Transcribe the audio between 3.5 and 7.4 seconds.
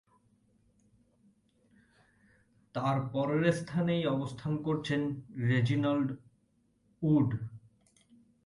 স্থানেই অবস্থান করছেন রেজিনাল্ড উড।